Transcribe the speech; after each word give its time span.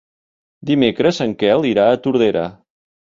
Dimecres 0.69 1.19
en 1.27 1.35
Quel 1.43 1.67
irà 1.73 1.85
a 1.91 2.01
Tordera. 2.07 2.47